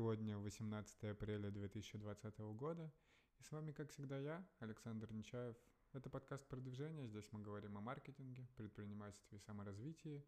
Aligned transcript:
Сегодня 0.00 0.38
18 0.38 1.04
апреля 1.04 1.50
2020 1.50 2.38
года, 2.56 2.90
и 3.38 3.42
с 3.42 3.52
вами, 3.52 3.72
как 3.72 3.90
всегда, 3.90 4.18
я, 4.18 4.42
Александр 4.58 5.12
Нечаев. 5.12 5.54
Это 5.92 6.08
подкаст 6.08 6.48
«Продвижение», 6.48 7.06
здесь 7.06 7.28
мы 7.32 7.42
говорим 7.42 7.76
о 7.76 7.82
маркетинге, 7.82 8.48
предпринимательстве 8.56 9.36
и 9.36 9.40
саморазвитии. 9.42 10.24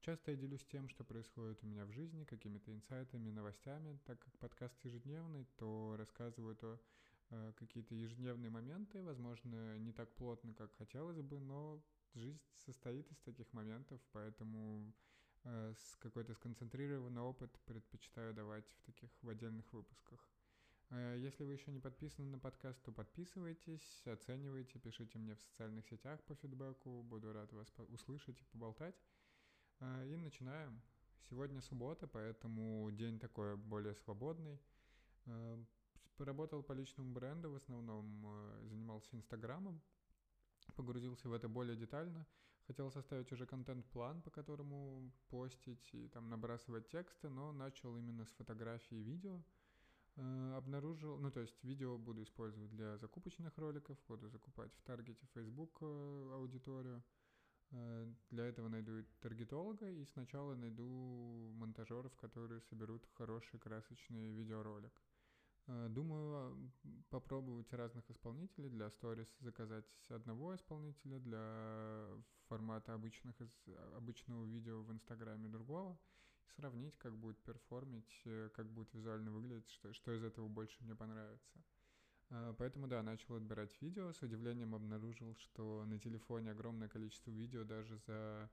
Часто 0.00 0.32
я 0.32 0.36
делюсь 0.36 0.64
тем, 0.64 0.88
что 0.88 1.04
происходит 1.04 1.62
у 1.62 1.68
меня 1.68 1.86
в 1.86 1.92
жизни, 1.92 2.24
какими-то 2.24 2.72
инсайтами, 2.72 3.30
новостями. 3.30 4.00
Так 4.04 4.18
как 4.18 4.36
подкаст 4.38 4.74
ежедневный, 4.84 5.46
то 5.58 5.94
рассказываю 5.96 6.56
то 6.56 6.80
э, 7.30 7.52
какие-то 7.54 7.94
ежедневные 7.94 8.50
моменты, 8.50 9.00
возможно, 9.00 9.78
не 9.78 9.92
так 9.92 10.12
плотно, 10.16 10.54
как 10.54 10.74
хотелось 10.74 11.20
бы, 11.20 11.38
но 11.38 11.80
жизнь 12.14 12.40
состоит 12.66 13.08
из 13.12 13.20
таких 13.20 13.52
моментов, 13.52 14.00
поэтому 14.10 14.92
с 15.44 15.96
какой-то 15.96 16.34
сконцентрированный 16.34 17.20
опыт 17.20 17.50
предпочитаю 17.66 18.32
давать 18.32 18.66
в 18.66 18.82
таких 18.82 19.10
в 19.22 19.28
отдельных 19.28 19.70
выпусках. 19.72 20.18
Э, 20.90 21.16
если 21.18 21.44
вы 21.44 21.54
еще 21.54 21.70
не 21.70 21.80
подписаны 21.80 22.30
на 22.30 22.38
подкаст, 22.38 22.82
то 22.82 22.92
подписывайтесь, 22.92 24.02
оценивайте, 24.06 24.78
пишите 24.78 25.18
мне 25.18 25.34
в 25.34 25.40
социальных 25.40 25.86
сетях 25.88 26.22
по 26.24 26.34
фидбэку. 26.34 27.02
Буду 27.02 27.32
рад 27.32 27.52
вас 27.52 27.72
услышать 27.88 28.40
и 28.40 28.44
поболтать. 28.52 28.94
Э, 29.80 30.06
и 30.06 30.16
начинаем. 30.16 30.80
Сегодня 31.28 31.60
суббота, 31.62 32.06
поэтому 32.06 32.90
день 32.92 33.18
такой 33.18 33.56
более 33.56 33.94
свободный. 33.94 34.60
Поработал 36.16 36.62
по 36.62 36.72
личному 36.72 37.14
бренду, 37.14 37.50
в 37.50 37.56
основном 37.56 38.60
занимался 38.64 39.16
Инстаграмом, 39.16 39.80
погрузился 40.76 41.30
в 41.30 41.32
это 41.32 41.48
более 41.48 41.76
детально. 41.76 42.26
Хотел 42.66 42.90
составить 42.90 43.30
уже 43.30 43.46
контент-план, 43.46 44.22
по 44.22 44.30
которому 44.30 45.12
постить 45.28 45.86
и 45.92 46.08
там 46.08 46.30
набрасывать 46.30 46.88
тексты, 46.88 47.28
но 47.28 47.52
начал 47.52 47.96
именно 47.96 48.24
с 48.24 48.30
фотографий 48.32 49.00
и 49.00 49.02
видео. 49.02 49.42
Э, 50.16 50.54
обнаружил, 50.56 51.18
ну 51.18 51.30
то 51.30 51.40
есть 51.40 51.62
видео 51.64 51.98
буду 51.98 52.22
использовать 52.22 52.70
для 52.70 52.96
закупочных 52.98 53.58
роликов, 53.58 53.98
буду 54.08 54.28
закупать 54.28 54.72
в 54.74 54.82
таргете 54.82 55.26
Facebook 55.34 55.76
э, 55.82 56.30
аудиторию. 56.32 57.02
Э, 57.70 58.12
для 58.30 58.46
этого 58.46 58.68
найду 58.68 59.04
таргетолога 59.20 59.90
и 59.90 60.04
сначала 60.04 60.54
найду 60.54 61.52
монтажеров, 61.56 62.14
которые 62.16 62.60
соберут 62.62 63.06
хороший 63.14 63.58
красочный 63.58 64.30
видеоролик. 64.32 64.92
Э, 65.66 65.88
думаю 65.88 66.70
попробовать 67.10 67.72
разных 67.72 68.08
исполнителей. 68.10 68.68
Для 68.68 68.90
сторис 68.90 69.28
заказать 69.40 69.86
одного 70.10 70.54
исполнителя, 70.54 71.18
для 71.20 72.06
формата 72.48 72.92
обычных, 72.92 73.34
обычного 73.96 74.44
видео 74.44 74.82
в 74.82 74.92
Инстаграме 74.92 75.48
другого. 75.48 75.98
Сравнить, 76.56 76.96
как 76.98 77.16
будет 77.16 77.38
перформить, 77.38 78.20
э, 78.26 78.50
как 78.54 78.70
будет 78.70 78.92
визуально 78.92 79.30
выглядеть, 79.30 79.70
что, 79.70 79.92
что 79.94 80.12
из 80.12 80.22
этого 80.22 80.48
больше 80.48 80.76
мне 80.84 80.94
понравится. 80.94 81.64
Э, 82.28 82.54
поэтому, 82.58 82.86
да, 82.86 83.02
начал 83.02 83.36
отбирать 83.36 83.74
видео. 83.80 84.12
С 84.12 84.20
удивлением 84.20 84.74
обнаружил, 84.74 85.34
что 85.36 85.84
на 85.86 85.98
телефоне 85.98 86.50
огромное 86.50 86.88
количество 86.88 87.30
видео 87.30 87.64
даже 87.64 87.96
за 88.06 88.50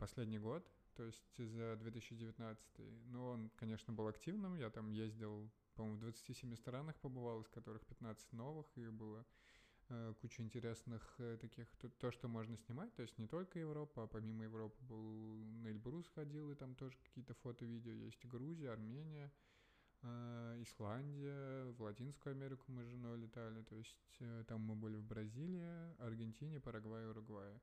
последний 0.00 0.40
год, 0.40 0.68
то 0.96 1.04
есть 1.04 1.36
за 1.36 1.76
2019. 1.76 2.60
Но 3.06 3.28
он, 3.28 3.50
конечно, 3.54 3.92
был 3.92 4.08
активным. 4.08 4.56
Я 4.56 4.68
там 4.68 4.90
ездил 4.90 5.48
по-моему, 5.74 5.96
в 5.96 6.00
27 6.00 6.56
странах 6.56 6.98
побывал, 7.00 7.40
из 7.40 7.48
которых 7.48 7.84
15 7.86 8.32
новых, 8.32 8.66
и 8.76 8.88
было 8.88 9.24
э, 9.88 10.14
куча 10.20 10.42
интересных 10.42 11.14
э, 11.18 11.36
таких, 11.40 11.68
то, 11.76 11.88
то, 11.88 12.10
что 12.10 12.28
можно 12.28 12.56
снимать, 12.56 12.94
то 12.94 13.02
есть 13.02 13.18
не 13.18 13.26
только 13.26 13.58
Европа, 13.58 14.04
а 14.04 14.06
помимо 14.06 14.44
Европы 14.44 14.76
был 14.84 15.44
на 15.62 15.68
Эльбрус 15.68 16.08
ходил, 16.08 16.50
и 16.50 16.54
там 16.54 16.74
тоже 16.74 16.96
какие-то 17.04 17.34
фото-видео 17.34 17.92
есть, 17.92 18.24
Грузия, 18.26 18.70
Армения, 18.70 19.32
э, 20.02 20.62
Исландия, 20.62 21.64
в 21.72 21.82
Латинскую 21.82 22.32
Америку 22.32 22.64
мы 22.68 22.84
с 22.84 22.88
женой 22.88 23.18
летали, 23.18 23.62
то 23.62 23.76
есть 23.76 24.16
э, 24.20 24.44
там 24.46 24.60
мы 24.60 24.74
были 24.74 24.96
в 24.96 25.04
Бразилии, 25.04 26.00
Аргентине, 26.00 26.60
Парагвае, 26.60 27.08
Уругвае. 27.08 27.60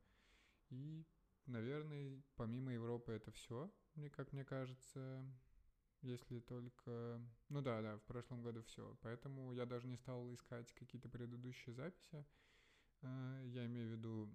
И, 0.70 1.06
наверное, 1.46 2.22
помимо 2.36 2.74
Европы 2.74 3.14
это 3.14 3.32
все, 3.32 3.72
мне 3.96 4.10
как 4.10 4.34
мне 4.34 4.44
кажется 4.44 5.24
если 6.02 6.40
только... 6.40 7.22
Ну 7.50 7.62
да, 7.62 7.82
да, 7.82 7.98
в 7.98 8.04
прошлом 8.04 8.42
году 8.42 8.62
все. 8.64 8.98
Поэтому 9.02 9.54
я 9.54 9.66
даже 9.66 9.88
не 9.88 9.98
стал 9.98 10.34
искать 10.34 10.72
какие-то 10.74 11.10
предыдущие 11.10 11.74
записи. 11.74 12.26
А, 13.02 13.42
я 13.44 13.66
имею 13.66 13.90
в 13.90 13.92
виду 13.92 14.30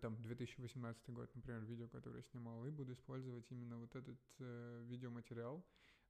там 0.00 0.20
2018 0.22 1.10
год, 1.10 1.34
например, 1.34 1.64
видео, 1.64 1.88
которое 1.88 2.18
я 2.18 2.22
снимал, 2.22 2.64
и 2.64 2.70
буду 2.70 2.92
использовать 2.92 3.50
именно 3.50 3.78
вот 3.78 3.94
этот 3.94 4.18
э, 4.38 4.82
видеоматериал 4.86 5.64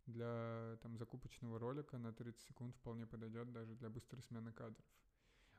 для 0.07 0.79
там 0.83 0.97
закупочного 0.97 1.59
ролика 1.59 1.99
на 1.99 2.13
30 2.13 2.41
секунд 2.43 2.77
вполне 2.77 3.07
подойдет 3.07 3.51
даже 3.53 3.75
для 3.75 3.89
быстрой 3.89 4.23
смены 4.23 4.53
кадров. 4.53 4.85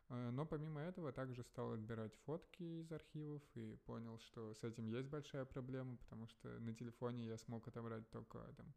Э, 0.10 0.30
но 0.32 0.46
помимо 0.46 0.82
этого 0.82 1.12
также 1.12 1.44
стал 1.44 1.74
отбирать 1.74 2.16
фотки 2.26 2.82
из 2.82 2.92
архивов 2.92 3.42
и 3.56 3.76
понял, 3.86 4.20
что 4.20 4.54
с 4.54 4.64
этим 4.64 4.88
есть 4.88 5.10
большая 5.10 5.46
проблема, 5.46 5.98
потому 5.98 6.28
что 6.28 6.60
на 6.60 6.74
телефоне 6.74 7.26
я 7.26 7.38
смог 7.38 7.68
отобрать 7.68 8.10
только 8.12 8.40
там 8.58 8.74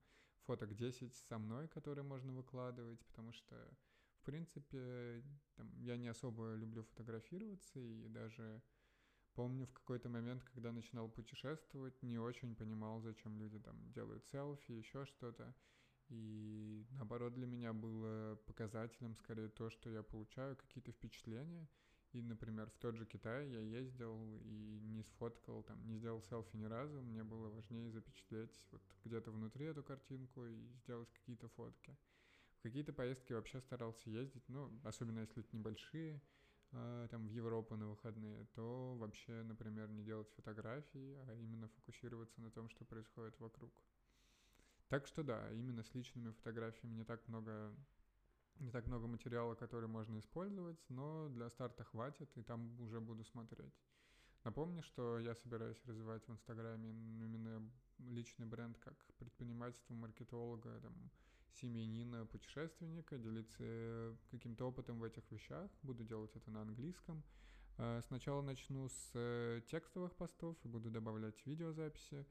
фоток 0.47 0.75
10 0.75 1.15
со 1.15 1.39
мной, 1.39 1.69
которые 1.69 2.05
можно 2.05 2.33
выкладывать, 2.33 3.05
потому 3.07 3.33
что 3.33 3.55
в 4.21 4.25
принципе 4.25 5.23
там, 5.57 5.71
я 5.83 5.97
не 5.97 6.09
особо 6.09 6.55
люблю 6.55 6.83
фотографироваться 6.83 7.79
и 7.79 8.09
даже 8.09 8.63
помню 9.35 9.67
в 9.67 9.73
какой-то 9.73 10.09
момент, 10.09 10.43
когда 10.45 10.73
начинал 10.73 11.09
путешествовать, 11.09 12.03
не 12.03 12.19
очень 12.19 12.57
понимал, 12.57 13.01
зачем 13.01 13.39
люди 13.39 13.59
там 13.61 13.93
делают 13.93 14.25
селфи, 14.27 14.73
еще 14.73 15.05
что-то. 15.05 15.55
И 16.09 16.87
наоборот 16.93 17.35
для 17.35 17.47
меня 17.47 17.73
было 17.73 18.37
показателем 18.47 19.15
скорее 19.17 19.49
то, 19.49 19.69
что 19.71 19.91
я 19.91 20.03
получаю 20.03 20.57
какие-то 20.57 20.93
впечатления. 20.93 21.69
И, 22.13 22.23
например, 22.23 22.71
в 22.71 22.79
тот 22.79 22.97
же 22.97 23.05
Китай 23.05 23.51
я 23.51 23.61
ездил 23.61 24.41
и 24.41 24.81
не 24.81 25.03
сфоткал, 25.03 25.63
там, 25.63 25.87
не 25.87 25.97
сделал 25.97 26.23
селфи 26.23 26.57
ни 26.57 26.65
разу. 26.65 27.03
Мне 27.03 27.23
было 27.23 27.51
важнее 27.51 27.91
запечатлеть 27.91 28.67
вот 28.71 28.83
где-то 29.05 29.31
внутри 29.31 29.67
эту 29.67 29.83
картинку 29.83 30.47
и 30.47 30.73
сделать 30.77 31.13
какие-то 31.13 31.49
фотки. 31.49 31.97
В 32.59 32.63
какие-то 32.63 32.93
поездки 32.95 33.35
вообще 33.35 33.61
старался 33.61 34.09
ездить, 34.11 34.49
ну, 34.49 34.73
особенно 34.85 35.21
если 35.21 35.43
это 35.43 35.55
небольшие, 35.55 36.21
э, 36.73 37.09
там, 37.11 37.29
в 37.29 37.31
Европу 37.31 37.77
на 37.77 37.89
выходные, 37.89 38.47
то 38.55 38.97
вообще, 38.97 39.43
например, 39.43 39.91
не 39.91 40.03
делать 40.03 40.31
фотографии, 40.31 41.15
а 41.29 41.35
именно 41.35 41.69
фокусироваться 41.69 42.41
на 42.41 42.51
том, 42.51 42.69
что 42.71 42.85
происходит 42.85 43.39
вокруг. 43.39 43.73
Так 44.89 45.07
что 45.07 45.23
да, 45.23 45.51
именно 45.53 45.83
с 45.83 45.95
личными 45.95 46.31
фотографиями 46.31 46.95
не 46.95 47.05
так 47.05 47.27
много 47.29 47.75
не 48.61 48.71
так 48.71 48.87
много 48.87 49.07
материала, 49.07 49.55
который 49.55 49.89
можно 49.89 50.19
использовать, 50.19 50.79
но 50.89 51.29
для 51.29 51.49
старта 51.49 51.85
хватит, 51.85 52.29
и 52.37 52.43
там 52.43 52.81
уже 52.81 53.01
буду 53.01 53.25
смотреть. 53.25 53.73
Напомню, 54.45 54.83
что 54.83 55.19
я 55.19 55.35
собираюсь 55.35 55.79
развивать 55.85 56.27
в 56.27 56.33
Инстаграме 56.33 56.91
именно 56.91 57.71
личный 57.99 58.47
бренд 58.47 58.79
как 58.79 58.95
предпринимательство, 59.19 59.95
маркетолога, 59.95 60.81
там, 60.81 61.11
семьянина, 61.61 62.27
путешественника, 62.27 63.19
делиться 63.19 64.17
каким-то 64.31 64.69
опытом 64.69 64.99
в 65.01 65.05
этих 65.05 65.29
вещах. 65.31 65.71
Буду 65.83 66.05
делать 66.05 66.35
это 66.35 66.51
на 66.51 66.63
английском. 66.63 67.23
Э, 67.79 68.01
сначала 68.07 68.43
начну 68.43 68.89
с 68.89 69.11
э, 69.15 69.61
текстовых 69.69 70.15
постов 70.15 70.57
и 70.65 70.69
буду 70.69 70.91
добавлять 70.91 71.45
видеозаписи. 71.47 72.25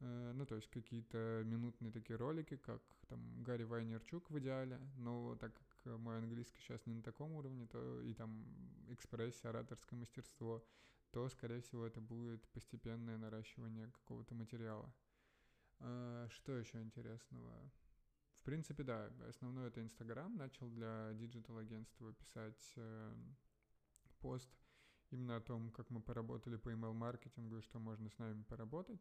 Э, 0.00 0.32
ну, 0.34 0.46
то 0.46 0.56
есть 0.56 0.68
какие-то 0.68 1.42
минутные 1.44 1.92
такие 1.92 2.16
ролики, 2.16 2.56
как 2.56 2.82
там 3.08 3.42
Гари 3.42 3.64
Вайнерчук 3.64 4.30
в 4.30 4.38
идеале, 4.38 4.78
но 4.96 5.36
так 5.36 5.54
как 5.54 5.98
мой 5.98 6.18
английский 6.18 6.60
сейчас 6.60 6.84
не 6.86 6.94
на 6.94 7.02
таком 7.02 7.32
уровне, 7.32 7.66
то 7.66 8.02
и 8.02 8.12
там 8.14 8.44
экспрессия, 8.88 9.50
ораторское 9.50 9.98
мастерство, 9.98 10.64
то, 11.12 11.28
скорее 11.28 11.60
всего, 11.60 11.86
это 11.86 12.00
будет 12.00 12.46
постепенное 12.48 13.16
наращивание 13.16 13.88
какого-то 13.88 14.34
материала. 14.34 14.92
Э, 15.80 16.28
что 16.30 16.52
еще 16.52 16.80
интересного? 16.82 17.70
В 18.34 18.42
принципе, 18.42 18.82
да, 18.82 19.10
основное 19.28 19.68
это 19.68 19.82
Инстаграм. 19.82 20.36
Начал 20.36 20.68
для 20.70 21.12
digital-агентства 21.14 22.12
писать 22.12 22.72
э, 22.76 23.14
пост 24.20 24.50
именно 25.10 25.36
о 25.36 25.40
том, 25.40 25.70
как 25.70 25.90
мы 25.90 26.00
поработали 26.00 26.56
по 26.56 26.70
email-маркетингу 26.70 27.58
и 27.58 27.62
что 27.62 27.78
можно 27.78 28.10
с 28.10 28.18
нами 28.18 28.42
поработать. 28.42 29.00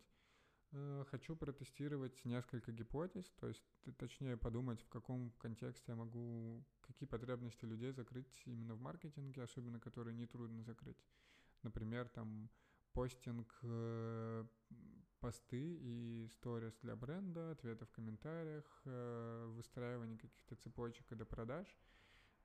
Э, 0.77 1.05
хочу 1.09 1.37
протестировать 1.37 2.25
несколько 2.25 2.73
гипотез, 2.73 3.25
то 3.39 3.47
есть 3.47 3.63
точнее 3.97 4.35
подумать, 4.35 4.81
в 4.81 4.89
каком 4.89 5.31
контексте 5.37 5.85
я 5.87 5.95
могу, 5.95 6.65
какие 6.81 7.07
потребности 7.07 7.63
людей 7.63 7.91
закрыть 7.93 8.43
именно 8.45 8.75
в 8.75 8.81
маркетинге, 8.81 9.43
особенно 9.43 9.79
которые 9.79 10.13
нетрудно 10.13 10.63
закрыть. 10.63 11.01
Например, 11.63 12.09
там 12.09 12.49
постинг, 12.91 13.57
э, 13.63 14.45
посты 15.21 15.77
и 15.79 16.27
сторис 16.33 16.77
для 16.81 16.97
бренда, 16.97 17.51
ответы 17.51 17.85
в 17.85 17.91
комментариях, 17.91 18.81
э, 18.83 19.45
выстраивание 19.55 20.17
каких-то 20.17 20.55
цепочек 20.57 21.07
до 21.07 21.25
продаж– 21.25 21.67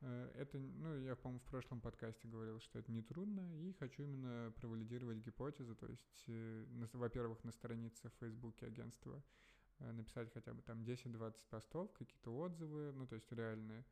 это, 0.00 0.58
ну, 0.58 0.98
я, 0.98 1.14
по-моему, 1.16 1.40
в 1.40 1.50
прошлом 1.50 1.80
подкасте 1.80 2.28
говорил, 2.28 2.60
что 2.60 2.78
это 2.78 2.90
не 2.90 3.02
трудно, 3.02 3.54
и 3.60 3.72
хочу 3.72 4.02
именно 4.02 4.52
провалидировать 4.56 5.18
гипотезу, 5.18 5.74
то 5.74 5.86
есть, 5.86 6.24
э, 6.26 6.66
во-первых, 6.94 7.44
на 7.44 7.52
странице 7.52 8.08
в 8.08 8.14
Фейсбуке 8.20 8.66
агентства 8.66 9.22
написать 9.78 10.30
хотя 10.32 10.52
бы 10.52 10.62
там 10.62 10.82
10-20 10.82 11.34
постов, 11.48 11.92
какие-то 11.94 12.36
отзывы, 12.36 12.92
ну, 12.92 13.06
то 13.06 13.14
есть 13.14 13.32
реальные, 13.32 13.84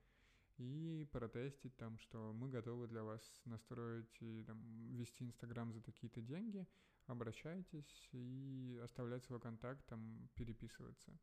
и 0.59 1.09
протестить 1.13 1.77
там, 1.77 1.99
что 1.99 2.33
мы 2.33 2.51
готовы 2.51 2.89
для 2.89 3.03
вас 3.03 3.23
настроить 3.45 4.17
и 4.21 4.43
там, 4.45 4.61
вести 4.93 5.25
Инстаграм 5.25 5.73
за 5.73 5.81
такие-то 5.81 6.21
деньги, 6.21 6.67
обращайтесь 7.07 8.09
и 8.13 8.79
оставлять 8.83 9.25
свой 9.25 9.41
контакт, 9.41 9.85
там, 9.87 10.29
переписываться. 10.35 11.19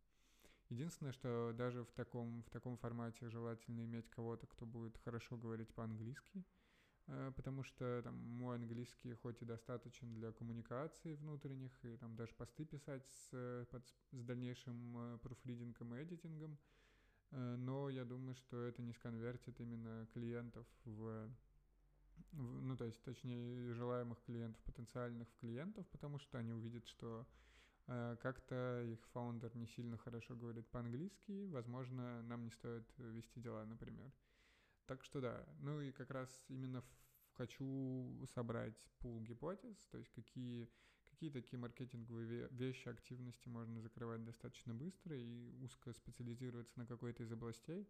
Единственное, 0.70 1.14
что 1.14 1.54
даже 1.54 1.84
в 1.84 1.92
таком, 1.92 2.42
в 2.44 2.50
таком 2.50 2.78
формате 2.78 3.30
желательно 3.30 3.86
иметь 3.86 4.10
кого-то, 4.10 4.48
кто 4.48 4.66
будет 4.66 4.98
хорошо 4.98 5.38
говорить 5.38 5.72
по-английски, 5.76 6.44
э, 7.08 7.32
потому 7.36 7.64
что 7.64 8.02
там 8.04 8.16
мой 8.16 8.56
английский 8.56 9.14
хоть 9.14 9.42
и 9.44 9.46
достаточен 9.46 10.16
для 10.16 10.32
коммуникации 10.32 11.14
внутренних, 11.14 11.72
и 11.86 11.96
там 11.98 12.16
даже 12.16 12.34
посты 12.34 12.66
писать 12.66 13.06
с, 13.08 13.68
под, 13.70 13.88
с 14.12 14.24
дальнейшим 14.24 14.98
э, 14.98 15.18
пруфридингом 15.20 15.94
и 15.94 16.04
эдитингом, 16.04 16.58
э, 17.30 17.56
но 17.58 17.90
я 17.90 18.04
думаю, 18.04 18.34
что 18.34 18.64
это 18.64 18.82
не 18.82 18.94
сконвертит 18.94 19.62
именно 19.62 20.08
клиентов 20.14 20.66
в, 20.84 21.30
в 22.32 22.62
ну, 22.64 22.76
то 22.76 22.86
есть, 22.86 23.04
точнее, 23.04 23.72
желаемых 23.76 24.20
клиентов, 24.24 24.64
потенциальных 24.64 25.30
в 25.30 25.38
клиентов, 25.38 25.86
потому 25.92 26.18
что 26.18 26.40
они 26.40 26.54
увидят, 26.54 26.88
что 26.88 27.28
Э, 27.28 27.45
как-то 27.86 28.84
их 28.84 29.06
фаундер 29.14 29.56
не 29.56 29.68
сильно 29.68 29.98
хорошо 29.98 30.36
говорит 30.36 30.68
по-английски, 30.70 31.46
возможно, 31.48 32.22
нам 32.24 32.44
не 32.46 32.52
стоит 32.52 32.86
вести 32.98 33.40
дела, 33.40 33.64
например. 33.66 34.12
Так 34.86 35.04
что 35.04 35.22
да, 35.22 35.46
ну 35.60 35.82
и 35.82 35.92
как 35.92 36.12
раз 36.12 36.30
именно 36.48 36.84
хочу 37.34 38.26
собрать 38.34 38.88
пул 39.00 39.20
гипотез, 39.22 39.78
то 39.92 39.98
есть 39.98 40.12
какие, 40.12 40.70
какие 41.10 41.30
такие 41.30 41.60
маркетинговые 41.60 42.48
вещи, 42.52 42.88
активности 42.88 43.50
можно 43.50 43.82
закрывать 43.82 44.24
достаточно 44.24 44.74
быстро 44.74 45.18
и 45.18 45.52
узко 45.62 45.94
специализироваться 45.94 46.78
на 46.80 46.86
какой-то 46.86 47.24
из 47.24 47.32
областей, 47.32 47.88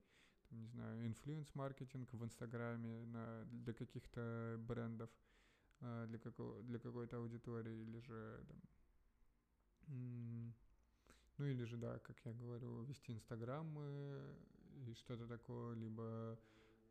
там, 0.50 0.62
не 0.62 0.68
знаю, 0.68 1.08
инфлюенс-маркетинг 1.08 2.14
в 2.14 2.24
Инстаграме 2.24 3.06
на, 3.06 3.46
для 3.46 3.74
каких-то 3.74 4.58
брендов, 4.60 5.10
э, 5.82 6.06
для, 6.08 6.20
какого, 6.20 6.62
для 6.64 6.80
какой-то 6.80 7.18
аудитории, 7.18 7.84
или 7.84 8.00
же 8.00 8.46
там, 8.48 8.62
ну 9.88 11.46
или 11.46 11.64
же, 11.66 11.78
да, 11.78 12.00
как 12.00 12.18
я 12.26 12.34
говорю, 12.34 12.84
вести 12.84 13.12
инстаграмы 13.14 14.38
и 14.88 14.94
что-то 14.94 15.28
такое, 15.28 15.76
либо... 15.76 16.40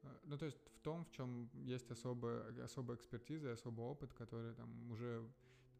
Э, 0.02 0.19
ну, 0.25 0.37
то 0.37 0.46
есть 0.46 0.58
в 0.75 0.81
том, 0.81 1.05
в 1.05 1.11
чем 1.11 1.50
есть 1.55 1.91
особая, 1.91 2.64
особая 2.64 2.96
экспертиза 2.96 3.49
и 3.49 3.52
особый 3.52 3.85
опыт, 3.85 4.12
который 4.14 4.55
там 4.55 4.91
уже 4.91 5.26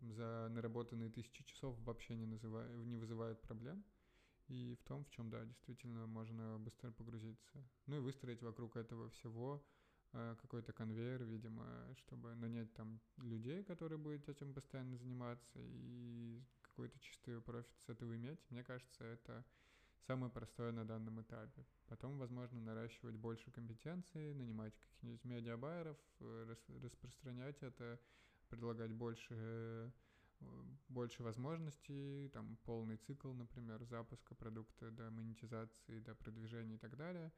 там, 0.05 0.12
за 0.12 0.49
наработанные 0.50 1.11
тысячи 1.11 1.44
часов 1.44 1.78
вообще 1.84 2.16
не, 2.16 2.26
называет, 2.26 2.70
не 2.87 2.96
вызывает 2.96 3.40
проблем. 3.40 3.84
И 4.49 4.75
в 4.75 4.84
том, 4.84 5.05
в 5.05 5.10
чем, 5.10 5.31
да, 5.31 5.44
действительно 5.44 6.06
можно 6.06 6.58
быстро 6.58 6.90
погрузиться. 6.90 7.67
Ну 7.87 7.96
и 7.96 8.00
выстроить 8.00 8.43
вокруг 8.43 8.76
этого 8.76 9.08
всего 9.08 9.64
э, 10.12 10.37
какой-то 10.43 10.72
конвейер, 10.72 11.25
видимо, 11.25 11.67
чтобы 11.96 12.34
нанять 12.34 12.72
там 12.75 13.00
людей, 13.17 13.64
которые 13.64 13.99
будут 13.99 14.28
этим 14.28 14.52
постоянно 14.52 14.96
заниматься, 14.96 15.58
и 15.60 16.43
какой-то 16.75 16.99
чистый 16.99 17.41
профит 17.41 17.79
с 17.87 17.88
этого 17.88 18.17
иметь, 18.17 18.41
мне 18.50 18.65
кажется, 18.65 19.05
это 19.05 19.44
самое 20.09 20.31
простое 20.32 20.73
на 20.73 20.85
данном 20.85 21.21
этапе. 21.23 21.65
Потом, 21.87 22.19
возможно, 22.19 22.61
наращивать 22.61 23.15
больше 23.15 23.53
компетенций, 23.53 24.35
нанимать 24.35 24.75
каких-нибудь 24.76 25.25
медиабайеров, 25.25 25.97
э, 26.21 26.55
распространять 26.82 27.62
это, 27.62 28.00
предлагать 28.49 28.93
больше, 28.93 29.35
э, 29.35 29.91
больше 30.88 31.23
возможностей, 31.23 32.29
там 32.31 32.56
полный 32.65 32.97
цикл, 32.97 33.32
например, 33.32 33.85
запуска 33.85 34.35
продукта 34.35 34.91
до 34.91 35.11
монетизации, 35.11 36.00
до 36.00 36.17
продвижения 36.17 36.75
и 36.75 36.79
так 36.79 36.97
далее 36.97 37.32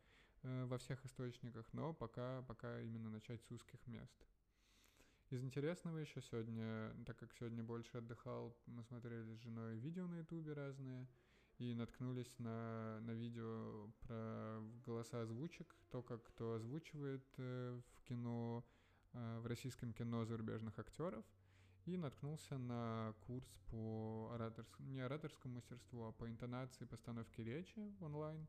э, 0.45 0.65
во 0.65 0.79
всех 0.79 1.05
источниках, 1.05 1.71
но 1.75 1.93
пока, 1.93 2.41
пока 2.43 2.81
именно 2.81 3.11
начать 3.11 3.43
с 3.43 3.51
узких 3.51 3.87
мест. 3.87 4.27
Из 5.31 5.43
интересного 5.43 5.99
еще 5.99 6.21
сегодня, 6.21 6.95
так 7.05 7.19
как 7.19 7.33
сегодня 7.33 7.65
больше 7.65 7.99
отдыхал, 7.99 8.57
мы 8.67 8.85
смотрели 8.85 9.35
с 9.35 9.41
женой 9.41 9.77
видео 9.77 10.07
на 10.07 10.19
ютубе 10.19 10.53
разные 10.53 11.09
и 11.59 11.75
наткнулись 11.75 12.39
на, 12.39 13.01
на 13.01 13.11
видео 13.11 13.91
про 14.03 14.61
голоса 14.85 15.23
озвучек, 15.23 15.75
то, 15.91 16.01
как 16.01 16.23
кто 16.23 16.53
озвучивает 16.53 17.25
э, 17.39 17.81
в 17.97 18.03
кино, 18.05 18.65
э, 19.15 19.41
в 19.41 19.47
российском 19.47 19.93
кино 19.93 20.25
зарубежных 20.27 20.79
актеров, 20.79 21.25
и 21.87 21.97
наткнулся 21.97 22.57
на 22.57 23.13
курс 23.27 23.49
по 23.69 24.31
ораторскому, 24.33 24.89
не 24.91 25.01
ораторскому 25.01 25.55
мастерству, 25.57 26.05
а 26.05 26.13
по 26.13 26.29
интонации, 26.29 26.85
постановке 26.85 27.43
речи 27.43 27.93
онлайн, 28.01 28.47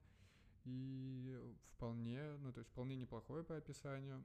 и 0.64 1.36
вполне, 1.72 2.38
ну 2.38 2.54
то 2.54 2.60
есть 2.60 2.70
вполне 2.70 2.96
неплохое 2.96 3.44
по 3.44 3.58
описанию, 3.58 4.24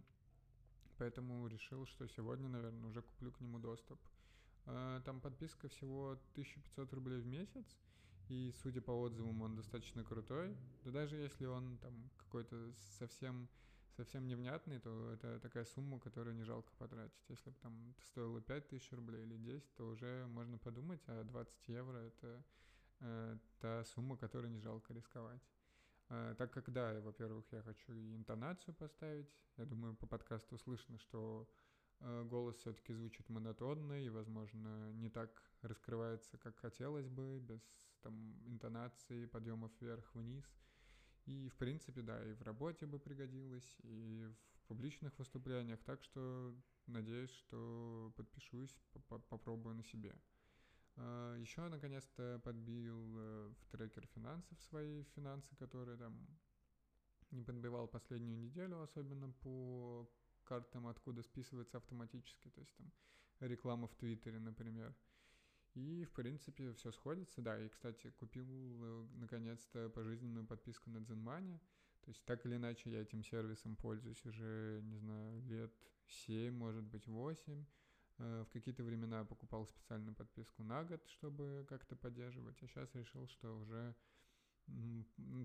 поэтому 1.02 1.48
решил, 1.48 1.84
что 1.86 2.06
сегодня, 2.06 2.48
наверное, 2.48 2.88
уже 2.88 3.02
куплю 3.02 3.32
к 3.32 3.40
нему 3.40 3.58
доступ. 3.58 3.98
А, 4.66 5.00
там 5.00 5.20
подписка 5.20 5.68
всего 5.68 6.12
1500 6.34 6.92
рублей 6.92 7.20
в 7.20 7.26
месяц, 7.26 7.76
и, 8.28 8.52
судя 8.62 8.80
по 8.82 8.92
отзывам, 8.92 9.42
он 9.42 9.56
достаточно 9.56 10.04
крутой. 10.04 10.56
Да 10.84 10.92
даже 10.92 11.16
если 11.16 11.46
он 11.46 11.76
там 11.78 12.08
какой-то 12.18 12.72
совсем 12.98 13.48
совсем 13.96 14.28
невнятный, 14.28 14.78
то 14.78 15.10
это 15.10 15.40
такая 15.40 15.64
сумма, 15.64 15.98
которую 15.98 16.36
не 16.36 16.44
жалко 16.44 16.72
потратить. 16.78 17.28
Если 17.28 17.50
бы 17.50 17.56
там 17.60 17.94
стоило 17.98 18.40
5000 18.40 18.92
рублей 18.92 19.24
или 19.24 19.36
10, 19.36 19.74
то 19.74 19.88
уже 19.88 20.26
можно 20.28 20.56
подумать, 20.56 21.02
а 21.08 21.24
20 21.24 21.68
евро— 21.68 21.96
это 21.98 22.44
э, 23.00 23.38
та 23.58 23.84
сумма, 23.84 24.16
которую 24.16 24.52
не 24.52 24.60
жалко 24.60 24.94
рисковать. 24.94 25.42
А, 26.14 26.34
так 26.34 26.52
как, 26.52 26.70
да, 26.70 27.00
во-первых, 27.00 27.46
я 27.52 27.62
хочу 27.62 27.94
и 27.94 28.14
интонацию 28.14 28.74
поставить. 28.74 29.32
Я 29.56 29.64
думаю, 29.64 29.94
по 29.96 30.06
подкасту 30.06 30.58
слышно, 30.58 30.98
что 30.98 31.48
э, 32.00 32.24
голос 32.24 32.56
все-таки 32.56 32.92
звучит 32.92 33.30
монотонно 33.30 33.94
и, 33.94 34.10
возможно, 34.10 34.92
не 34.92 35.08
так 35.08 35.30
раскрывается, 35.62 36.36
как 36.36 36.58
хотелось 36.58 37.08
бы, 37.08 37.38
без 37.38 37.62
там 38.02 38.36
интонации, 38.46 39.24
подъемов 39.24 39.72
вверх-вниз. 39.80 40.44
И, 41.24 41.48
в 41.48 41.56
принципе, 41.56 42.02
да, 42.02 42.22
и 42.28 42.34
в 42.34 42.42
работе 42.42 42.84
бы 42.84 42.98
пригодилось, 42.98 43.78
и 43.82 44.28
в 44.56 44.68
публичных 44.68 45.18
выступлениях. 45.18 45.82
Так 45.82 46.04
что 46.04 46.54
надеюсь, 46.88 47.30
что 47.30 48.12
подпишусь, 48.18 48.76
попробую 49.08 49.76
на 49.76 49.84
себе. 49.84 50.14
А, 50.96 51.36
Еще 51.36 51.68
наконец-то 51.68 52.40
подбил 52.44 53.18
э, 53.18 53.52
в 53.60 53.66
трекер 53.70 54.06
финансов 54.14 54.60
свои 54.62 55.04
финансы, 55.14 55.54
которые 55.56 55.96
там 55.96 56.26
не 57.30 57.42
подбивал 57.42 57.88
последнюю 57.88 58.38
неделю, 58.38 58.82
особенно 58.82 59.30
по 59.30 60.08
картам, 60.44 60.86
откуда 60.86 61.22
списывается 61.22 61.78
автоматически, 61.78 62.50
то 62.50 62.60
есть 62.60 62.74
там 62.76 62.92
реклама 63.40 63.88
в 63.88 63.94
Твиттере, 63.94 64.38
например. 64.38 64.94
И, 65.74 66.04
в 66.04 66.12
принципе, 66.12 66.72
все 66.72 66.92
сходится. 66.92 67.40
Да, 67.40 67.58
и, 67.58 67.68
кстати, 67.68 68.10
купил 68.10 68.46
э, 68.46 69.06
наконец-то 69.14 69.88
пожизненную 69.88 70.46
подписку 70.46 70.90
на 70.90 70.98
Zenmoney. 70.98 71.58
То 72.02 72.10
есть, 72.10 72.24
так 72.24 72.44
или 72.44 72.56
иначе, 72.56 72.90
я 72.90 73.00
этим 73.00 73.22
сервисом 73.22 73.76
пользуюсь 73.76 74.22
уже, 74.26 74.80
не 74.82 74.96
знаю, 74.96 75.40
лет 75.44 75.72
7, 76.06 76.54
может 76.54 76.84
быть, 76.84 77.06
8. 77.06 77.64
Э, 78.22 78.44
в 78.48 78.52
какие-то 78.52 78.84
времена 78.84 79.20
я 79.20 79.24
покупал 79.24 79.66
специальную 79.66 80.14
подписку 80.14 80.62
на 80.62 80.84
год, 80.84 81.02
чтобы 81.08 81.66
как-то 81.68 81.96
поддерживать, 81.96 82.56
а 82.62 82.66
сейчас 82.68 82.94
решил, 82.94 83.26
что 83.26 83.58
уже 83.58 83.94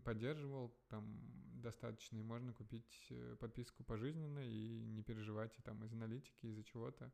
поддерживал 0.04 0.72
там 0.90 1.20
достаточно, 1.56 2.18
и 2.18 2.24
можно 2.24 2.54
купить 2.54 3.08
э, 3.10 3.36
подписку 3.40 3.84
пожизненно 3.84 4.40
и 4.40 4.86
не 4.86 5.02
переживать 5.02 5.58
и 5.58 5.62
там 5.64 5.84
из 5.84 5.92
аналитики, 5.92 6.46
из-за 6.46 6.64
чего-то, 6.64 7.12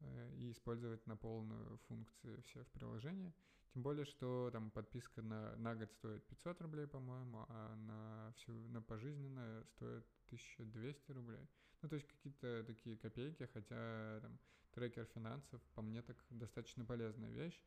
э, 0.00 0.34
и 0.38 0.50
использовать 0.50 1.06
на 1.06 1.16
полную 1.16 1.78
функции 1.86 2.40
все 2.40 2.64
в 2.64 2.68
приложении. 2.72 3.32
Тем 3.72 3.82
более, 3.82 4.06
что 4.06 4.50
там 4.52 4.72
подписка 4.72 5.22
на, 5.22 5.54
на 5.56 5.76
год 5.76 5.92
стоит 5.92 6.26
500 6.26 6.62
рублей, 6.62 6.88
по-моему, 6.88 7.46
а 7.48 7.76
на, 7.76 8.32
всю, 8.38 8.52
на 8.70 8.82
пожизненно 8.82 9.64
стоит 9.76 10.04
1200 10.26 11.12
рублей. 11.12 11.48
Ну, 11.82 11.88
то 11.88 11.94
есть 11.94 12.08
какие-то 12.08 12.64
такие 12.66 12.96
копейки, 12.96 13.48
хотя 13.52 14.18
там 14.20 14.38
трекер 14.76 15.06
финансов, 15.06 15.60
по 15.74 15.80
мне, 15.82 16.02
так 16.02 16.16
достаточно 16.28 16.84
полезная 16.84 17.32
вещь. 17.32 17.60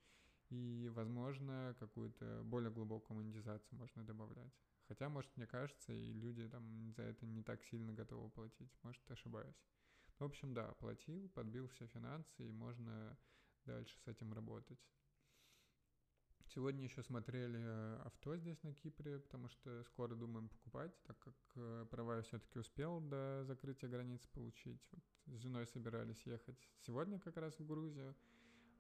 И, 0.50 0.90
возможно, 0.94 1.76
какую-то 1.80 2.42
более 2.44 2.72
глубокую 2.72 3.18
монетизацию 3.18 3.78
можно 3.78 4.04
добавлять. 4.04 4.54
Хотя, 4.88 5.10
может, 5.10 5.36
мне 5.36 5.48
кажется, 5.48 5.92
и 5.92 6.14
люди 6.14 6.48
там 6.48 6.94
за 6.94 7.04
это 7.04 7.26
не 7.26 7.44
так 7.44 7.64
сильно 7.64 7.94
готовы 7.94 8.30
платить. 8.30 8.72
Может, 8.84 9.12
ошибаюсь. 9.12 9.62
В 10.20 10.24
общем, 10.24 10.54
да, 10.54 10.72
платил, 10.74 11.30
подбил 11.30 11.68
все 11.68 11.88
финансы, 11.88 12.48
и 12.48 12.52
можно 12.52 13.18
дальше 13.66 13.98
с 14.00 14.08
этим 14.08 14.34
работать. 14.34 14.80
Сегодня 16.56 16.84
еще 16.84 17.04
смотрели 17.04 17.60
э, 17.62 18.02
авто 18.06 18.36
здесь 18.36 18.64
на 18.64 18.74
Кипре, 18.74 19.20
потому 19.20 19.50
что 19.50 19.84
скоро 19.84 20.16
думаем 20.16 20.50
покупать, 20.50 20.92
так 21.04 21.20
как 21.20 21.36
э, 21.56 21.86
права 21.92 22.16
я 22.16 22.22
все-таки 22.24 22.58
успел 22.58 23.00
до 23.02 23.44
закрытия 23.46 23.88
границ 23.88 24.26
получить. 24.26 24.82
Вот 24.92 25.04
с 25.28 25.42
женой 25.42 25.68
собирались 25.68 26.26
ехать 26.26 26.58
сегодня 26.80 27.20
как 27.20 27.38
раз 27.38 27.60
в 27.60 27.68
Грузию. 27.68 28.16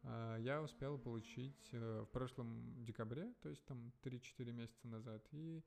А, 0.02 0.38
я 0.38 0.64
успел 0.64 0.98
получить 0.98 1.70
э, 1.72 2.02
в 2.02 2.08
прошлом 2.08 2.84
декабре, 2.84 3.32
то 3.44 3.50
есть 3.50 3.64
там 3.66 3.94
3-4 4.02 4.52
месяца 4.52 4.88
назад, 4.88 5.28
и 5.32 5.62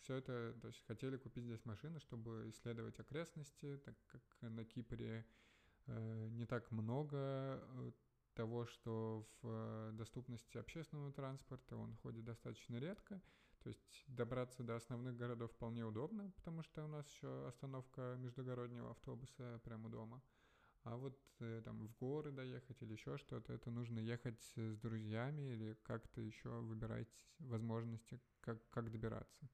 все 0.00 0.16
это, 0.16 0.54
то 0.60 0.68
есть 0.68 0.84
хотели 0.86 1.16
купить 1.16 1.44
здесь 1.44 1.64
машины, 1.64 1.98
чтобы 2.00 2.50
исследовать 2.50 3.00
окрестности, 3.00 3.78
так 3.78 3.94
как 4.08 4.20
на 4.42 4.62
Кипре 4.62 5.24
не 5.86 6.44
так 6.44 6.70
много 6.70 7.58
того, 8.34 8.66
что 8.66 9.26
в 9.42 9.48
э, 9.48 9.90
доступности 9.94 10.58
общественного 10.58 11.12
транспорта 11.12 11.76
он 11.76 11.94
ходит 11.96 12.24
достаточно 12.24 12.76
редко, 12.76 13.20
то 13.62 13.68
есть 13.68 14.04
добраться 14.08 14.62
до 14.62 14.76
основных 14.76 15.16
городов 15.16 15.52
вполне 15.52 15.84
удобно, 15.84 16.30
потому 16.36 16.62
что 16.62 16.84
у 16.84 16.88
нас 16.88 17.06
еще 17.08 17.46
остановка 17.46 18.16
междугороднего 18.18 18.90
автобуса 18.90 19.60
прямо 19.64 19.88
дома. 19.88 20.22
А 20.84 20.96
вот 20.96 21.16
э, 21.38 21.62
там 21.64 21.86
в 21.86 21.96
горы 21.98 22.32
доехать 22.32 22.82
или 22.82 22.92
еще 22.92 23.16
что-то, 23.16 23.52
это 23.52 23.70
нужно 23.70 24.00
ехать 24.00 24.40
с 24.40 24.76
друзьями 24.76 25.42
или 25.42 25.78
как-то 25.84 26.20
еще 26.20 26.48
выбирать 26.48 27.26
возможности, 27.38 28.20
как, 28.40 28.68
как 28.70 28.90
добираться. 28.90 29.48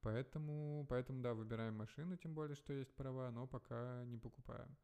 Поэтому, 0.00 0.86
поэтому, 0.88 1.20
да, 1.20 1.34
выбираем 1.34 1.74
машину, 1.74 2.16
тем 2.16 2.34
более, 2.34 2.56
что 2.56 2.72
есть 2.72 2.94
права, 2.94 3.30
но 3.30 3.46
пока 3.46 4.04
не 4.06 4.16
покупаем. 4.16 4.74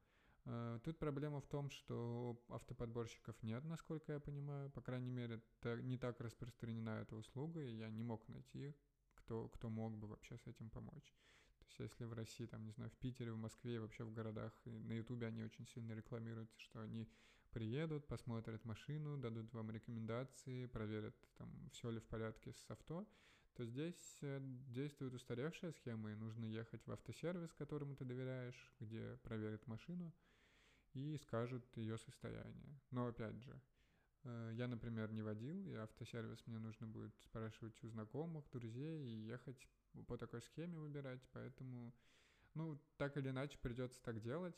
Э, 0.46 0.78
тут 0.84 0.98
проблема 0.98 1.40
в 1.40 1.46
том, 1.46 1.70
что 1.70 2.38
автоподборщиков 2.48 3.42
нет, 3.42 3.64
насколько 3.64 4.12
я 4.12 4.20
понимаю. 4.20 4.70
По 4.70 4.82
крайней 4.82 5.10
мере, 5.10 5.40
не 5.82 5.96
так 5.96 6.20
распространена 6.20 7.00
эта 7.00 7.16
услуга, 7.16 7.62
и 7.62 7.76
я 7.76 7.88
не 7.90 8.02
мог 8.02 8.28
найти, 8.28 8.74
кто, 9.14 9.48
кто 9.48 9.70
мог 9.70 9.96
бы 9.96 10.06
вообще 10.06 10.36
с 10.36 10.46
этим 10.46 10.70
помочь. 10.70 11.14
То 11.58 11.64
есть 11.66 11.78
если 11.78 12.04
в 12.04 12.12
России, 12.12 12.46
там, 12.46 12.64
не 12.64 12.72
знаю, 12.72 12.90
в 12.90 12.98
Питере, 12.98 13.32
в 13.32 13.38
Москве, 13.38 13.80
вообще 13.80 14.04
в 14.04 14.12
городах, 14.12 14.52
на 14.66 14.92
Ютубе 14.92 15.26
они 15.26 15.42
очень 15.42 15.66
сильно 15.66 15.92
рекламируют, 15.92 16.50
что 16.58 16.82
они 16.82 17.08
приедут, 17.50 18.06
посмотрят 18.06 18.64
машину, 18.64 19.16
дадут 19.16 19.52
вам 19.54 19.70
рекомендации, 19.70 20.66
проверят, 20.66 21.14
там, 21.38 21.48
все 21.72 21.90
ли 21.90 22.00
в 22.00 22.04
порядке 22.06 22.52
с 22.52 22.70
авто, 22.70 23.08
то 23.54 23.64
здесь 23.64 24.18
э, 24.22 24.40
действует 24.42 25.14
устаревшая 25.14 25.72
схема, 25.72 26.10
и 26.10 26.16
нужно 26.16 26.44
ехать 26.44 26.84
в 26.86 26.90
автосервис, 26.90 27.52
которому 27.52 27.94
ты 27.94 28.04
доверяешь, 28.04 28.72
где 28.80 29.16
проверят 29.22 29.64
машину 29.68 30.12
и 30.94 31.16
скажут 31.18 31.64
ее 31.76 31.98
состояние. 31.98 32.80
Но 32.90 33.06
опять 33.06 33.40
же, 33.42 33.60
э, 34.22 34.52
я, 34.54 34.68
например, 34.68 35.12
не 35.12 35.22
водил, 35.22 35.66
и 35.66 35.74
автосервис 35.74 36.46
мне 36.46 36.58
нужно 36.58 36.86
будет 36.86 37.14
спрашивать 37.20 37.82
у 37.82 37.88
знакомых, 37.88 38.48
друзей 38.50 39.06
и 39.06 39.26
ехать 39.26 39.68
по 40.06 40.16
такой 40.16 40.42
схеме 40.42 40.78
выбирать, 40.78 41.22
поэтому, 41.32 41.92
ну, 42.54 42.80
так 42.96 43.16
или 43.16 43.28
иначе 43.28 43.58
придется 43.58 44.00
так 44.02 44.20
делать. 44.20 44.56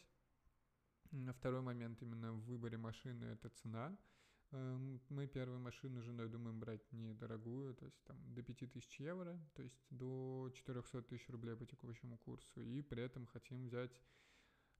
Второй 1.38 1.60
момент 1.60 2.02
именно 2.02 2.32
в 2.32 2.44
выборе 2.44 2.76
машины– 2.76 3.24
это 3.32 3.48
цена. 3.48 3.96
Эм, 4.52 5.00
мы 5.08 5.26
первую 5.26 5.58
машину 5.58 6.00
с 6.00 6.04
женой 6.04 6.28
думаем 6.28 6.60
брать 6.60 6.92
недорогую, 6.92 7.74
то 7.74 7.84
есть 7.84 8.02
там 8.04 8.16
до 8.34 8.42
5000 8.42 9.00
евро, 9.00 9.38
то 9.54 9.62
есть 9.62 9.76
до 9.90 10.50
400 10.54 11.02
тысяч 11.02 11.28
рублей 11.28 11.56
по 11.56 11.66
текущему 11.66 12.18
курсу, 12.18 12.60
и 12.60 12.80
при 12.82 13.02
этом 13.02 13.26
хотим 13.26 13.66
взять 13.66 13.90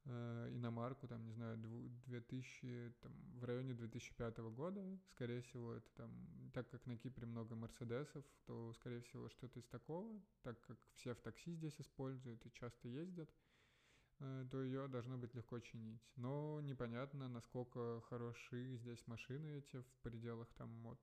э, 0.07 0.51
иномарку, 0.53 1.07
там, 1.09 1.25
не 1.25 1.33
знаю, 1.33 1.59
2000, 2.07 2.95
там, 3.01 3.13
в 3.39 3.45
районе 3.45 3.75
2005 3.75 4.39
года, 4.39 4.99
скорее 5.11 5.43
всего, 5.43 5.75
это 5.75 5.89
там, 5.97 6.11
так 6.55 6.69
как 6.71 6.87
на 6.87 6.97
Кипре 6.97 7.27
много 7.27 7.55
мерседесов, 7.55 8.25
то, 8.47 8.73
скорее 8.75 9.01
всего, 9.03 9.29
что-то 9.29 9.59
из 9.59 9.67
такого, 9.67 10.21
так 10.43 10.61
как 10.67 10.79
все 10.95 11.15
в 11.15 11.21
такси 11.21 11.53
здесь 11.53 11.81
используют 11.81 12.45
и 12.47 12.53
часто 12.53 12.89
ездят, 12.89 13.29
э, 14.21 14.47
то 14.51 14.63
ее 14.63 14.89
должно 14.89 15.19
быть 15.19 15.35
легко 15.35 15.59
чинить. 15.61 16.03
Но 16.17 16.61
непонятно, 16.63 17.29
насколько 17.29 18.01
хороши 18.09 18.77
здесь 18.77 19.07
машины 19.07 19.59
эти 19.59 19.81
в 19.81 19.99
пределах 20.03 20.49
там 20.55 20.87
от 20.87 21.01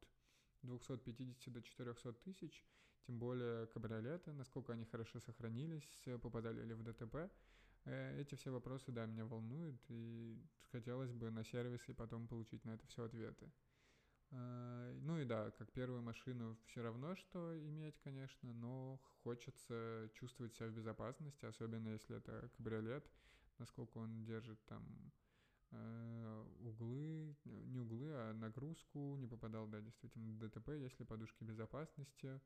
250 0.64 1.54
до 1.54 1.62
400 1.62 2.14
тысяч, 2.14 2.66
тем 3.06 3.20
более 3.20 3.68
кабриолеты, 3.68 4.32
насколько 4.32 4.72
они 4.74 4.86
хорошо 4.86 5.20
сохранились, 5.20 6.06
попадали 6.22 6.64
ли 6.64 6.74
в 6.74 6.84
ДТП. 6.84 7.30
Э, 7.86 8.22
эти 8.22 8.36
все 8.36 8.52
вопросы, 8.52 8.92
да, 8.92 9.06
меня 9.06 9.26
волнуют, 9.26 9.82
и 9.90 10.42
хотелось 10.72 11.12
бы 11.12 11.30
на 11.32 11.44
сервисе 11.44 11.94
потом 11.94 12.28
получить 12.28 12.64
на 12.66 12.72
это 12.72 12.88
все 12.88 13.04
ответы. 13.06 13.52
Э, 14.32 15.00
ну 15.02 15.20
и 15.20 15.26
да, 15.26 15.52
как 15.52 15.72
первую 15.74 16.02
машину 16.02 16.58
все 16.68 16.82
равно, 16.82 17.16
что 17.16 17.58
иметь, 17.70 18.00
конечно, 18.00 18.54
но 18.54 19.00
хочется 19.24 20.10
чувствовать 20.14 20.56
себя 20.56 20.68
в 20.68 20.74
безопасности, 20.74 21.46
особенно 21.46 21.90
если 21.90 22.18
это 22.18 22.50
кабриолет, 22.56 23.06
насколько 23.58 23.98
он 23.98 24.24
держит 24.24 24.64
там 24.66 25.12
э, 25.72 26.46
углы, 26.62 27.36
не 27.44 27.80
углы, 27.80 28.10
а 28.14 28.34
нагрузку, 28.34 29.18
не 29.18 29.28
попадал, 29.28 29.68
да, 29.68 29.82
действительно, 29.82 30.32
в 30.32 30.38
ДТП, 30.38 30.70
если 30.70 31.04
подушки 31.04 31.44
безопасности, 31.44 32.40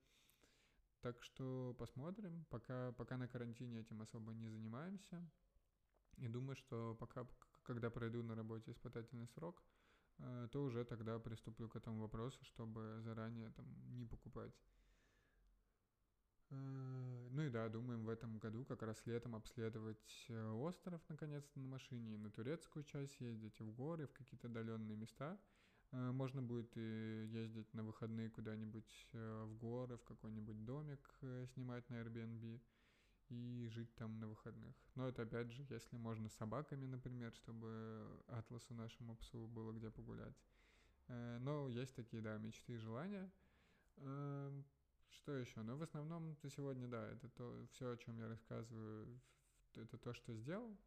так 1.02 1.24
что 1.24 1.76
посмотрим. 1.78 2.46
Пока, 2.50 2.92
пока 2.94 3.18
на 3.18 3.28
карантине 3.28 3.82
этим 3.82 4.02
особо 4.02 4.34
не 4.34 4.50
занимаемся. 4.50 5.22
И 6.18 6.28
думаю, 6.28 6.56
что 6.56 6.96
пока, 6.96 7.28
когда 7.64 7.90
пройду 7.90 8.24
на 8.24 8.36
работе 8.36 8.72
испытательный 8.72 9.28
срок, 9.28 9.64
э, 10.20 10.48
то 10.52 10.64
уже 10.64 10.84
тогда 10.84 11.20
приступлю 11.20 11.70
к 11.70 11.76
этому 11.76 12.02
вопросу, 12.02 12.44
чтобы 12.46 13.00
заранее 13.02 13.52
там 13.52 13.66
не 13.96 14.06
покупать. 14.06 14.54
Э, 16.50 17.28
ну 17.30 17.44
и 17.44 17.50
да, 17.50 17.70
думаем 17.70 18.04
в 18.06 18.10
этом 18.10 18.40
году 18.40 18.66
как 18.66 18.82
раз 18.82 19.06
летом 19.06 19.36
обследовать 19.36 20.26
э, 20.30 20.52
остров 20.52 21.02
наконец-то 21.10 21.60
на 21.60 21.68
машине, 21.68 22.18
на 22.18 22.32
турецкую 22.32 22.84
часть 22.84 23.20
ездить, 23.20 23.60
в 23.60 23.72
горы, 23.72 24.08
в 24.08 24.14
какие-то 24.14 24.48
отдаленные 24.48 24.98
места– 24.98 25.40
можно 25.92 26.42
будет 26.42 26.76
и 26.76 27.28
ездить 27.32 27.74
на 27.74 27.84
выходные 27.84 28.30
куда-нибудь 28.30 29.08
э, 29.14 29.44
в 29.46 29.56
горы, 29.56 29.98
в 29.98 30.04
какой-нибудь 30.04 30.66
домик 30.66 31.00
э, 31.22 31.46
снимать 31.54 31.90
на 31.90 31.96
Airbnb 31.96 32.62
и 33.30 33.68
жить 33.70 33.94
там 33.96 34.20
на 34.20 34.28
выходных. 34.28 34.76
Но 34.96 35.08
это 35.08 35.24
опять 35.24 35.52
же, 35.52 35.66
если 35.70 35.98
можно 35.98 36.30
с 36.30 36.36
собаками, 36.36 36.86
например, 36.86 37.34
чтобы 37.34 38.22
Атласу 38.28 38.74
нашему 38.74 39.16
псу 39.16 39.48
было 39.48 39.72
где 39.72 39.90
погулять. 39.90 40.36
Но 41.08 41.68
есть 41.70 41.96
такие, 41.96 42.22
да, 42.22 42.38
мечты 42.38 42.74
и 42.74 42.78
желания. 42.78 43.30
Что 45.10 45.32
еще? 45.34 45.62
Ну, 45.62 45.78
в 45.78 45.82
основном 45.82 46.36
то 46.36 46.50
сегодня, 46.50 46.88
да, 46.88 47.06
это 47.12 47.28
то, 47.30 47.66
все, 47.72 47.92
о 47.92 47.98
чем 47.98 48.18
я 48.18 48.28
рассказываю, 48.28 49.20
это 49.76 49.98
то, 49.98 50.14
что 50.14 50.34
сделал. 50.34 50.78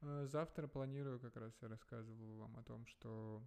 Завтра 0.00 0.66
планирую, 0.66 1.20
как 1.20 1.36
раз 1.36 1.56
я 1.60 1.68
рассказывал 1.68 2.38
вам 2.38 2.56
о 2.56 2.62
том, 2.62 2.86
что 2.86 3.42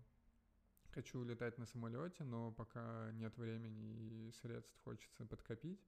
Хочу 0.94 1.24
летать 1.24 1.58
на 1.58 1.66
самолете, 1.66 2.24
но 2.26 2.52
пока 2.52 3.12
нет 3.14 3.38
времени 3.38 4.28
и 4.28 4.32
средств 4.42 4.78
хочется 4.84 5.26
подкопить. 5.26 5.80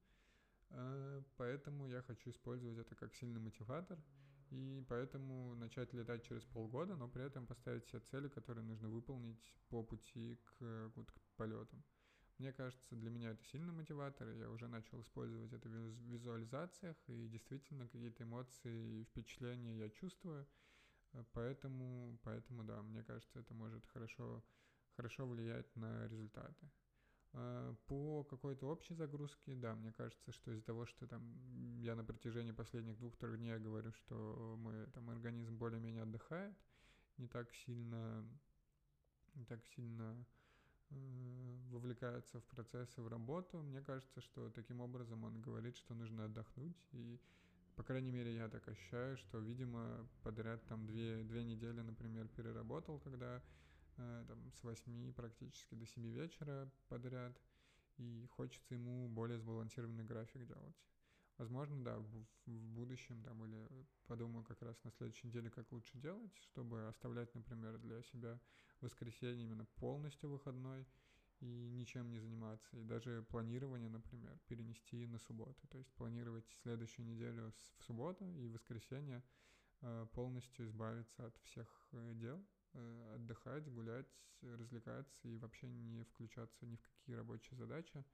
Э, 0.70 1.22
поэтому 1.36 1.86
я 1.86 2.00
хочу 2.02 2.30
использовать 2.30 2.78
это 2.78 2.94
как 2.94 3.14
сильный 3.14 3.40
мотиватор. 3.40 3.98
И 4.50 4.84
поэтому 4.88 5.54
начать 5.56 5.92
летать 5.92 6.24
через 6.24 6.44
полгода, 6.44 6.96
но 6.96 7.08
при 7.08 7.24
этом 7.24 7.46
поставить 7.46 7.84
все 7.86 7.98
цели, 8.00 8.28
которые 8.28 8.64
нужно 8.64 8.88
выполнить 8.88 9.54
по 9.68 9.82
пути 9.82 10.38
к, 10.44 10.90
к 10.94 11.36
полетам. 11.36 11.82
Мне 12.38 12.52
кажется, 12.52 12.96
для 12.96 13.10
меня 13.10 13.30
это 13.30 13.44
сильный 13.44 13.72
мотиватор, 13.72 14.28
я 14.30 14.50
уже 14.50 14.68
начал 14.68 15.00
использовать 15.02 15.52
это 15.52 15.68
в 15.68 15.72
визуализациях, 15.72 16.96
и 17.08 17.28
действительно 17.28 17.86
какие-то 17.86 18.24
эмоции 18.24 19.00
и 19.00 19.04
впечатления 19.04 19.76
я 19.76 19.88
чувствую, 19.90 20.46
э, 21.12 21.24
поэтому, 21.32 22.18
поэтому 22.22 22.64
да, 22.64 22.82
мне 22.82 23.02
кажется, 23.02 23.38
это 23.38 23.54
может 23.54 23.86
хорошо 23.86 24.42
хорошо 24.96 25.26
влиять 25.26 25.74
на 25.76 26.06
результаты. 26.08 26.70
А, 27.32 27.74
по 27.86 28.24
какой-то 28.24 28.68
общей 28.68 28.94
загрузке, 28.94 29.54
да, 29.54 29.74
мне 29.74 29.92
кажется, 29.92 30.32
что 30.32 30.52
из-за 30.52 30.64
того, 30.64 30.86
что 30.86 31.06
там 31.06 31.22
я 31.80 31.94
на 31.94 32.04
протяжении 32.04 32.52
последних 32.52 32.98
двух-трех 32.98 33.38
дней 33.38 33.58
говорю, 33.58 33.92
что 33.92 34.56
мой 34.58 34.86
там 34.92 35.10
организм 35.10 35.56
более-менее 35.56 36.04
отдыхает, 36.04 36.56
не 37.16 37.26
так 37.26 37.52
сильно, 37.52 38.24
не 39.34 39.44
так 39.44 39.64
сильно 39.74 40.24
э, 40.90 41.56
вовлекается 41.70 42.40
в 42.40 42.44
процессы, 42.44 43.02
в 43.02 43.08
работу, 43.08 43.62
мне 43.62 43.80
кажется, 43.82 44.20
что 44.20 44.50
таким 44.50 44.80
образом 44.80 45.24
он 45.24 45.40
говорит, 45.40 45.76
что 45.76 45.94
нужно 45.94 46.26
отдохнуть, 46.26 46.76
и 46.92 47.20
по 47.76 47.82
крайней 47.82 48.12
мере, 48.12 48.36
я 48.36 48.48
так 48.48 48.68
ощущаю, 48.68 49.16
что, 49.16 49.38
видимо, 49.38 50.08
подряд 50.22 50.64
там 50.66 50.86
две, 50.86 51.24
две 51.24 51.42
недели, 51.42 51.80
например, 51.80 52.28
переработал, 52.28 53.00
когда 53.00 53.42
там, 53.96 54.50
с 54.52 54.62
8 54.62 55.12
практически 55.12 55.74
до 55.74 55.86
7 55.86 56.06
вечера 56.08 56.70
подряд, 56.88 57.40
и 57.96 58.26
хочется 58.30 58.74
ему 58.74 59.08
более 59.08 59.38
сбалансированный 59.38 60.04
график 60.04 60.46
делать. 60.46 60.76
Возможно, 61.38 61.82
да, 61.82 61.98
в, 61.98 62.26
будущем 62.46 63.22
там 63.22 63.44
или 63.44 63.68
подумаю 64.06 64.44
как 64.44 64.62
раз 64.62 64.76
на 64.84 64.90
следующей 64.92 65.26
неделе, 65.26 65.50
как 65.50 65.72
лучше 65.72 65.98
делать, 65.98 66.32
чтобы 66.38 66.86
оставлять, 66.86 67.34
например, 67.34 67.78
для 67.78 68.02
себя 68.02 68.38
воскресенье 68.80 69.44
именно 69.44 69.64
полностью 69.76 70.30
выходной 70.30 70.86
и 71.40 71.70
ничем 71.70 72.10
не 72.10 72.20
заниматься. 72.20 72.76
И 72.76 72.84
даже 72.84 73.24
планирование, 73.28 73.88
например, 73.88 74.38
перенести 74.46 75.06
на 75.06 75.18
субботу. 75.18 75.66
То 75.68 75.78
есть 75.78 75.92
планировать 75.94 76.46
следующую 76.62 77.06
неделю 77.06 77.52
в 77.78 77.84
субботу 77.84 78.24
и 78.38 78.48
воскресенье 78.48 79.22
э, 79.80 80.06
полностью 80.12 80.66
избавиться 80.66 81.26
от 81.26 81.36
всех 81.38 81.68
э, 81.92 82.12
дел 82.14 82.38
э, 82.38 82.44
отдыхать, 83.14 83.70
гулять, 83.72 84.08
развлекаться 84.42 85.28
и 85.28 85.38
вообще 85.38 85.68
не 85.68 86.04
включаться 86.04 86.66
ни 86.66 86.76
в 86.76 86.82
какие 86.82 87.16
рабочие 87.16 87.56
задачи. 87.56 88.04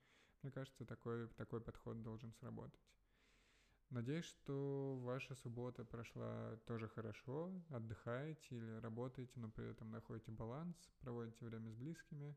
Мне 0.43 0.53
кажется, 0.53 0.85
такой, 0.85 1.29
такой 1.29 1.61
подход 1.61 2.03
должен 2.03 2.33
сработать. 2.35 2.81
Надеюсь, 3.91 4.25
что 4.25 4.99
ваша 5.03 5.35
суббота 5.35 5.85
прошла 5.85 6.57
тоже 6.67 6.87
хорошо, 6.89 7.53
отдыхаете 7.71 8.55
или 8.55 8.79
работаете, 8.79 9.33
но 9.41 9.51
при 9.51 9.69
этом 9.69 9.91
находите 9.91 10.31
баланс, 10.31 10.77
проводите 11.01 11.45
время 11.45 11.71
с 11.71 11.75
близкими. 11.75 12.37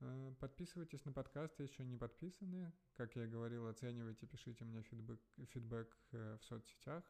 Э, 0.00 0.32
подписывайтесь 0.40 1.04
на 1.04 1.12
подкаст, 1.12 1.60
если 1.60 1.74
еще 1.74 1.84
не 1.84 1.98
подписаны. 1.98 2.72
Как 2.94 3.14
я 3.14 3.26
говорил, 3.26 3.66
оценивайте, 3.66 4.26
пишите 4.26 4.64
мне 4.64 4.82
фидбэк, 4.82 5.20
фидбэк 5.50 5.96
э, 6.12 6.38
в 6.40 6.44
соцсетях. 6.44 7.04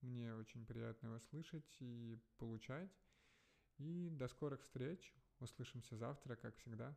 Мне 0.00 0.32
очень 0.34 0.64
приятно 0.64 1.08
его 1.08 1.18
слышать 1.18 1.76
и 1.80 2.16
получать. 2.38 2.92
И 3.78 4.08
до 4.10 4.28
скорых 4.28 4.62
встреч. 4.62 5.14
Услышимся 5.40 5.96
завтра, 5.96 6.36
как 6.36 6.56
всегда. 6.56 6.96